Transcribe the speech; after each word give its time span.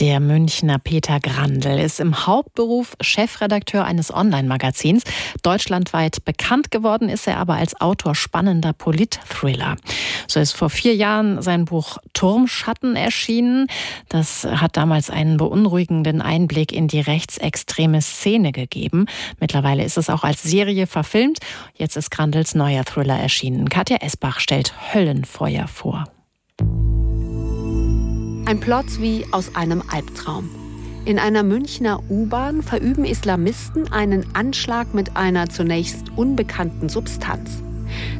Der 0.00 0.18
Münchner 0.18 0.78
Peter 0.78 1.20
Grandl 1.20 1.78
ist 1.78 2.00
im 2.00 2.26
Hauptberuf 2.26 2.96
Chefredakteur 3.02 3.84
eines 3.84 4.10
Online-Magazins. 4.10 5.02
Deutschlandweit 5.42 6.24
bekannt 6.24 6.70
geworden 6.70 7.10
ist 7.10 7.26
er 7.26 7.36
aber 7.36 7.56
als 7.56 7.78
Autor 7.82 8.14
spannender 8.14 8.72
Polit-Thriller. 8.72 9.76
So 10.26 10.40
ist 10.40 10.52
vor 10.52 10.70
vier 10.70 10.96
Jahren 10.96 11.42
sein 11.42 11.66
Buch 11.66 11.98
Turmschatten 12.14 12.96
erschienen. 12.96 13.66
Das 14.08 14.44
hat 14.44 14.78
damals 14.78 15.10
einen 15.10 15.36
beunruhigenden 15.36 16.22
Einblick 16.22 16.72
in 16.72 16.88
die 16.88 17.00
rechtsextreme 17.00 18.00
Szene 18.00 18.52
gegeben. 18.52 19.04
Mittlerweile 19.38 19.84
ist 19.84 19.98
es 19.98 20.08
auch 20.08 20.24
als 20.24 20.42
Serie 20.42 20.86
verfilmt. 20.86 21.40
Jetzt 21.74 21.98
ist 21.98 22.10
Grandels 22.10 22.54
neuer 22.54 22.86
Thriller 22.86 23.18
erschienen. 23.18 23.68
Katja 23.68 23.98
Esbach 23.98 24.40
stellt 24.40 24.72
Höllenfeuer 24.94 25.68
vor. 25.68 26.06
Ein 28.50 28.58
Plot 28.58 29.00
wie 29.00 29.24
aus 29.30 29.54
einem 29.54 29.80
Albtraum. 29.92 30.50
In 31.04 31.20
einer 31.20 31.44
Münchner 31.44 32.02
U-Bahn 32.10 32.64
verüben 32.64 33.04
Islamisten 33.04 33.92
einen 33.92 34.34
Anschlag 34.34 34.92
mit 34.92 35.16
einer 35.16 35.48
zunächst 35.48 36.10
unbekannten 36.16 36.88
Substanz. 36.88 37.62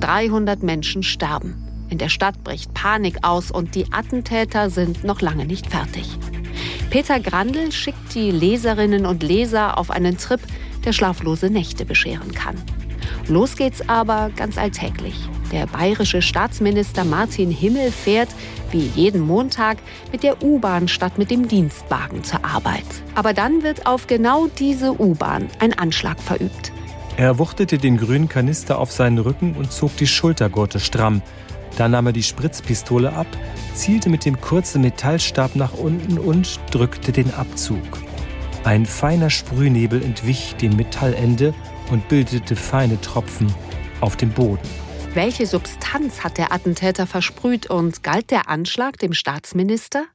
300 0.00 0.62
Menschen 0.62 1.02
sterben. 1.02 1.62
In 1.90 1.98
der 1.98 2.08
Stadt 2.08 2.42
bricht 2.42 2.72
Panik 2.72 3.18
aus 3.20 3.50
und 3.50 3.74
die 3.74 3.92
Attentäter 3.92 4.70
sind 4.70 5.04
noch 5.04 5.20
lange 5.20 5.44
nicht 5.44 5.66
fertig. 5.66 6.16
Peter 6.88 7.20
Grandl 7.20 7.70
schickt 7.70 8.14
die 8.14 8.30
Leserinnen 8.30 9.04
und 9.04 9.22
Leser 9.22 9.76
auf 9.76 9.90
einen 9.90 10.16
Trip, 10.16 10.40
der 10.86 10.94
schlaflose 10.94 11.50
Nächte 11.50 11.84
bescheren 11.84 12.32
kann. 12.32 12.56
Los 13.28 13.56
geht's 13.56 13.86
aber 13.90 14.30
ganz 14.34 14.56
alltäglich. 14.56 15.28
Der 15.54 15.68
bayerische 15.68 16.20
Staatsminister 16.20 17.04
Martin 17.04 17.48
Himmel 17.48 17.92
fährt, 17.92 18.28
wie 18.72 18.90
jeden 18.96 19.20
Montag, 19.20 19.78
mit 20.10 20.24
der 20.24 20.42
U-Bahn 20.42 20.88
statt 20.88 21.16
mit 21.16 21.30
dem 21.30 21.46
Dienstwagen 21.46 22.24
zur 22.24 22.44
Arbeit. 22.44 22.84
Aber 23.14 23.32
dann 23.34 23.62
wird 23.62 23.86
auf 23.86 24.08
genau 24.08 24.48
diese 24.48 25.00
U-Bahn 25.00 25.46
ein 25.60 25.72
Anschlag 25.72 26.20
verübt. 26.20 26.72
Er 27.16 27.38
wuchtete 27.38 27.78
den 27.78 27.98
grünen 27.98 28.28
Kanister 28.28 28.80
auf 28.80 28.90
seinen 28.90 29.18
Rücken 29.18 29.54
und 29.54 29.70
zog 29.70 29.96
die 29.96 30.08
Schultergurte 30.08 30.80
stramm. 30.80 31.22
Dann 31.76 31.92
nahm 31.92 32.06
er 32.06 32.12
die 32.12 32.24
Spritzpistole 32.24 33.12
ab, 33.12 33.28
zielte 33.74 34.10
mit 34.10 34.24
dem 34.24 34.40
kurzen 34.40 34.82
Metallstab 34.82 35.54
nach 35.54 35.74
unten 35.74 36.18
und 36.18 36.58
drückte 36.72 37.12
den 37.12 37.32
Abzug. 37.32 38.02
Ein 38.64 38.86
feiner 38.86 39.30
Sprühnebel 39.30 40.02
entwich 40.02 40.56
dem 40.56 40.74
Metallende 40.74 41.54
und 41.92 42.08
bildete 42.08 42.56
feine 42.56 43.00
Tropfen 43.00 43.54
auf 44.00 44.16
dem 44.16 44.30
Boden. 44.30 44.83
Welche 45.14 45.46
Substanz 45.46 46.24
hat 46.24 46.38
der 46.38 46.50
Attentäter 46.50 47.06
versprüht 47.06 47.70
und 47.70 48.02
galt 48.02 48.32
der 48.32 48.48
Anschlag 48.48 48.98
dem 48.98 49.12
Staatsminister? 49.12 50.06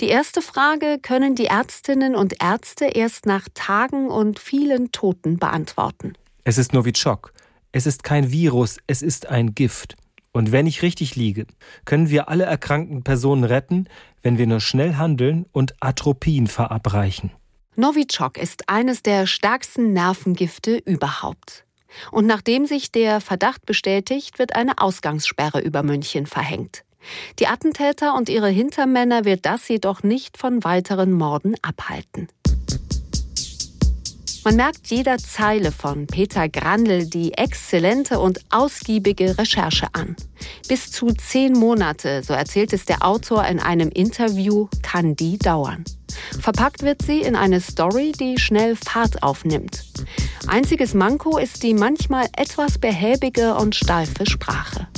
Die 0.00 0.08
erste 0.08 0.40
Frage 0.40 0.98
können 0.98 1.34
die 1.34 1.44
Ärztinnen 1.44 2.16
und 2.16 2.42
Ärzte 2.42 2.86
erst 2.86 3.26
nach 3.26 3.48
Tagen 3.52 4.08
und 4.08 4.38
vielen 4.38 4.92
Toten 4.92 5.36
beantworten. 5.36 6.14
Es 6.42 6.56
ist 6.56 6.72
Novichok. 6.72 7.34
Es 7.72 7.84
ist 7.84 8.02
kein 8.02 8.32
Virus, 8.32 8.78
es 8.86 9.02
ist 9.02 9.26
ein 9.26 9.54
Gift. 9.54 9.96
Und 10.32 10.52
wenn 10.52 10.66
ich 10.66 10.80
richtig 10.80 11.16
liege, 11.16 11.46
können 11.84 12.08
wir 12.08 12.30
alle 12.30 12.44
erkrankten 12.44 13.02
Personen 13.02 13.44
retten, 13.44 13.90
wenn 14.22 14.38
wir 14.38 14.46
nur 14.46 14.60
schnell 14.60 14.94
handeln 14.94 15.44
und 15.52 15.74
Atropin 15.80 16.46
verabreichen. 16.46 17.30
Novichok 17.76 18.38
ist 18.38 18.70
eines 18.70 19.02
der 19.02 19.26
stärksten 19.26 19.92
Nervengifte 19.92 20.78
überhaupt. 20.78 21.66
Und 22.10 22.26
nachdem 22.26 22.66
sich 22.66 22.92
der 22.92 23.20
Verdacht 23.20 23.66
bestätigt, 23.66 24.38
wird 24.38 24.54
eine 24.54 24.78
Ausgangssperre 24.78 25.60
über 25.60 25.82
München 25.82 26.26
verhängt. 26.26 26.84
Die 27.38 27.46
Attentäter 27.46 28.14
und 28.14 28.28
ihre 28.28 28.48
Hintermänner 28.48 29.24
wird 29.24 29.46
das 29.46 29.66
jedoch 29.68 30.02
nicht 30.02 30.36
von 30.36 30.64
weiteren 30.64 31.12
Morden 31.12 31.54
abhalten. 31.62 32.28
Man 34.42 34.56
merkt 34.56 34.86
jeder 34.86 35.18
Zeile 35.18 35.70
von 35.70 36.06
Peter 36.06 36.48
Grandl 36.48 37.04
die 37.06 37.34
exzellente 37.34 38.18
und 38.18 38.40
ausgiebige 38.48 39.36
Recherche 39.36 39.88
an. 39.92 40.16
Bis 40.66 40.90
zu 40.90 41.08
zehn 41.08 41.52
Monate, 41.52 42.22
so 42.22 42.32
erzählt 42.32 42.72
es 42.72 42.86
der 42.86 43.04
Autor 43.04 43.44
in 43.44 43.60
einem 43.60 43.90
Interview, 43.90 44.68
kann 44.82 45.14
die 45.14 45.36
dauern. 45.36 45.84
Verpackt 46.40 46.82
wird 46.82 47.02
sie 47.02 47.20
in 47.20 47.36
eine 47.36 47.60
Story, 47.60 48.12
die 48.18 48.38
schnell 48.38 48.76
Fahrt 48.76 49.22
aufnimmt. 49.22 49.84
Einziges 50.50 50.94
Manko 50.94 51.38
ist 51.38 51.62
die 51.62 51.74
manchmal 51.74 52.26
etwas 52.36 52.78
behäbige 52.78 53.54
und 53.54 53.76
steife 53.76 54.26
Sprache. 54.26 54.88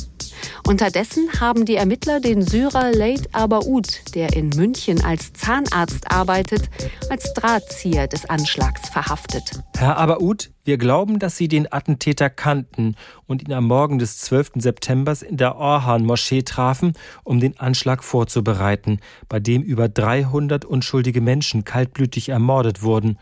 Unterdessen 0.66 1.28
haben 1.40 1.66
die 1.66 1.74
Ermittler 1.74 2.20
den 2.20 2.40
Syrer 2.40 2.90
Leit 2.90 3.28
Abaoud, 3.34 4.14
der 4.14 4.32
in 4.32 4.48
München 4.48 5.04
als 5.04 5.34
Zahnarzt 5.34 6.10
arbeitet, 6.10 6.70
als 7.10 7.34
Drahtzieher 7.34 8.06
des 8.06 8.30
Anschlags 8.30 8.88
verhaftet. 8.88 9.62
Herr 9.76 9.98
Abaoud, 9.98 10.50
wir 10.64 10.78
glauben, 10.78 11.18
dass 11.18 11.36
Sie 11.36 11.48
den 11.48 11.70
Attentäter 11.70 12.30
kannten 12.30 12.96
und 13.26 13.42
ihn 13.42 13.52
am 13.52 13.66
Morgen 13.66 13.98
des 13.98 14.20
12. 14.20 14.52
September 14.54 15.14
in 15.28 15.36
der 15.36 15.56
Orhan-Moschee 15.56 16.44
trafen, 16.44 16.94
um 17.24 17.41
den 17.41 17.60
Anschlag 17.60 18.02
vorzubereiten, 18.02 19.00
bei 19.28 19.38
dem 19.38 19.62
über 19.62 19.91
300 19.91 20.64
unschuldige 20.64 21.20
Menschen 21.20 21.64
kaltblütig 21.64 22.30
ermordet 22.30 22.82
wurden 22.82 23.18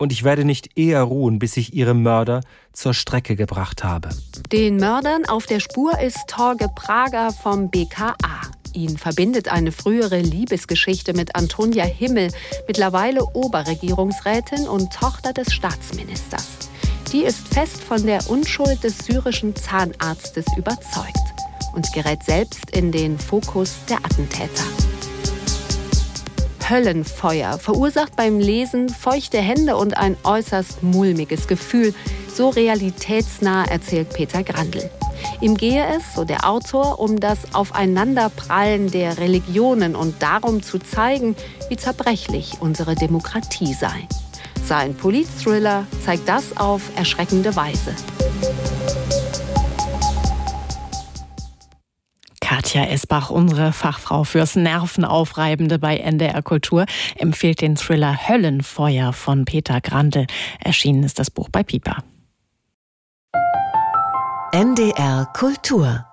und 0.00 0.12
ich 0.12 0.24
werde 0.24 0.46
nicht 0.46 0.78
eher 0.78 1.02
ruhen, 1.02 1.38
bis 1.38 1.58
ich 1.58 1.74
ihre 1.74 1.92
Mörder 1.92 2.40
zur 2.72 2.94
Strecke 2.94 3.36
gebracht 3.36 3.84
habe. 3.84 4.08
Den 4.50 4.76
Mördern 4.76 5.26
auf 5.26 5.44
der 5.44 5.60
Spur 5.60 6.00
ist 6.00 6.18
Torge 6.26 6.68
Prager 6.74 7.32
vom 7.32 7.70
BKA. 7.70 8.14
Ihn 8.72 8.96
verbindet 8.96 9.52
eine 9.52 9.72
frühere 9.72 10.20
Liebesgeschichte 10.20 11.12
mit 11.12 11.36
Antonia 11.36 11.84
Himmel, 11.84 12.30
mittlerweile 12.66 13.24
Oberregierungsrätin 13.34 14.66
und 14.66 14.90
Tochter 14.90 15.34
des 15.34 15.52
Staatsministers. 15.52 16.70
Die 17.12 17.24
ist 17.24 17.48
fest 17.48 17.82
von 17.82 18.06
der 18.06 18.30
Unschuld 18.30 18.82
des 18.82 18.98
syrischen 18.98 19.54
Zahnarztes 19.54 20.46
überzeugt 20.56 21.18
und 21.74 21.92
gerät 21.92 22.22
selbst 22.22 22.70
in 22.70 22.90
den 22.90 23.18
Fokus 23.18 23.74
der 23.88 23.98
Attentäter. 23.98 24.64
Höllenfeuer 26.70 27.58
verursacht 27.58 28.14
beim 28.14 28.38
Lesen 28.38 28.88
feuchte 28.88 29.38
Hände 29.38 29.76
und 29.76 29.96
ein 29.96 30.16
äußerst 30.22 30.84
mulmiges 30.84 31.48
Gefühl. 31.48 31.92
So 32.32 32.50
realitätsnah 32.50 33.64
erzählt 33.64 34.10
Peter 34.14 34.44
Grandl. 34.44 34.88
Ihm 35.40 35.56
gehe 35.56 35.84
es, 35.96 36.14
so 36.14 36.24
der 36.24 36.48
Autor, 36.48 37.00
um 37.00 37.18
das 37.18 37.54
Aufeinanderprallen 37.54 38.90
der 38.90 39.18
Religionen 39.18 39.96
und 39.96 40.22
darum 40.22 40.62
zu 40.62 40.78
zeigen, 40.78 41.34
wie 41.68 41.76
zerbrechlich 41.76 42.58
unsere 42.60 42.94
Demokratie 42.94 43.74
sei. 43.74 44.06
Sein 44.64 44.94
Politthriller 44.94 45.86
zeigt 46.04 46.28
das 46.28 46.56
auf 46.56 46.82
erschreckende 46.96 47.56
Weise. 47.56 47.94
Katja 52.50 52.84
Esbach, 52.86 53.30
unsere 53.30 53.72
Fachfrau 53.72 54.24
fürs 54.24 54.56
Nervenaufreibende 54.56 55.78
bei 55.78 55.98
NDR 55.98 56.42
Kultur, 56.42 56.84
empfiehlt 57.14 57.60
den 57.60 57.76
Thriller 57.76 58.28
Höllenfeuer 58.28 59.12
von 59.12 59.44
Peter 59.44 59.80
Grandl. 59.80 60.26
Erschienen 60.58 61.04
ist 61.04 61.20
das 61.20 61.30
Buch 61.30 61.48
bei 61.48 61.62
Piper. 61.62 61.98
NDR 64.50 65.26
Kultur 65.32 66.09